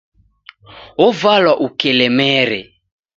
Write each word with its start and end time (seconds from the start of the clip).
Ovalwa 1.05 1.53
ukelemere. 1.65 2.61